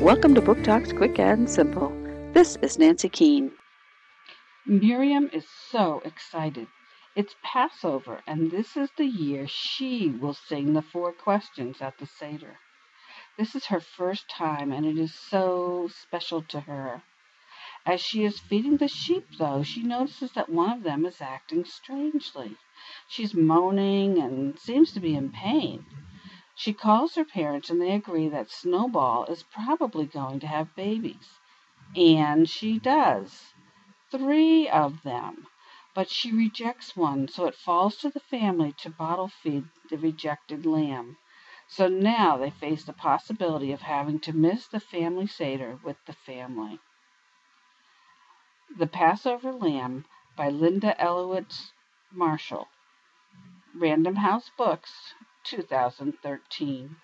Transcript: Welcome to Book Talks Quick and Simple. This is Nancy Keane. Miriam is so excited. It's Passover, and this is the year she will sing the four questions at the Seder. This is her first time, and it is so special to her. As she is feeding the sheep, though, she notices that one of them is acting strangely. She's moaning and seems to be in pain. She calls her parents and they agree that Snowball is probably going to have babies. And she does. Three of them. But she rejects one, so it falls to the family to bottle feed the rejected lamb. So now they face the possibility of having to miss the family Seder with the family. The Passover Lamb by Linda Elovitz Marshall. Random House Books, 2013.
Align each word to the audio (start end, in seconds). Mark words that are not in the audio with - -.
Welcome 0.00 0.36
to 0.36 0.40
Book 0.40 0.62
Talks 0.62 0.92
Quick 0.92 1.18
and 1.18 1.50
Simple. 1.50 1.92
This 2.32 2.56
is 2.62 2.78
Nancy 2.78 3.08
Keane. 3.08 3.50
Miriam 4.64 5.28
is 5.32 5.44
so 5.72 6.00
excited. 6.04 6.68
It's 7.16 7.34
Passover, 7.42 8.20
and 8.24 8.48
this 8.52 8.76
is 8.76 8.90
the 8.96 9.06
year 9.06 9.48
she 9.48 10.08
will 10.08 10.34
sing 10.34 10.72
the 10.72 10.82
four 10.82 11.12
questions 11.12 11.78
at 11.80 11.98
the 11.98 12.06
Seder. 12.06 12.58
This 13.36 13.56
is 13.56 13.66
her 13.66 13.80
first 13.80 14.30
time, 14.30 14.70
and 14.70 14.86
it 14.86 14.98
is 14.98 15.12
so 15.12 15.90
special 15.92 16.42
to 16.42 16.60
her. 16.60 17.02
As 17.84 18.00
she 18.00 18.24
is 18.24 18.38
feeding 18.38 18.76
the 18.76 18.86
sheep, 18.86 19.26
though, 19.36 19.64
she 19.64 19.82
notices 19.82 20.30
that 20.36 20.48
one 20.48 20.70
of 20.70 20.84
them 20.84 21.06
is 21.06 21.20
acting 21.20 21.64
strangely. 21.64 22.56
She's 23.08 23.34
moaning 23.34 24.18
and 24.18 24.56
seems 24.60 24.92
to 24.92 25.00
be 25.00 25.16
in 25.16 25.32
pain. 25.32 25.86
She 26.58 26.72
calls 26.72 27.14
her 27.14 27.24
parents 27.24 27.70
and 27.70 27.80
they 27.80 27.92
agree 27.92 28.28
that 28.30 28.50
Snowball 28.50 29.26
is 29.26 29.44
probably 29.44 30.06
going 30.06 30.40
to 30.40 30.48
have 30.48 30.74
babies. 30.74 31.38
And 31.94 32.50
she 32.50 32.80
does. 32.80 33.54
Three 34.10 34.68
of 34.68 35.04
them. 35.04 35.46
But 35.94 36.10
she 36.10 36.32
rejects 36.32 36.96
one, 36.96 37.28
so 37.28 37.46
it 37.46 37.54
falls 37.54 37.96
to 37.98 38.10
the 38.10 38.18
family 38.18 38.72
to 38.78 38.90
bottle 38.90 39.28
feed 39.28 39.66
the 39.88 39.98
rejected 39.98 40.66
lamb. 40.66 41.16
So 41.68 41.86
now 41.86 42.36
they 42.36 42.50
face 42.50 42.82
the 42.82 42.92
possibility 42.92 43.70
of 43.70 43.82
having 43.82 44.18
to 44.20 44.32
miss 44.32 44.66
the 44.66 44.80
family 44.80 45.28
Seder 45.28 45.78
with 45.84 46.04
the 46.06 46.12
family. 46.12 46.80
The 48.76 48.88
Passover 48.88 49.52
Lamb 49.52 50.06
by 50.36 50.48
Linda 50.48 50.96
Elovitz 50.98 51.70
Marshall. 52.10 52.66
Random 53.76 54.16
House 54.16 54.50
Books, 54.58 55.14
2013. 55.44 56.96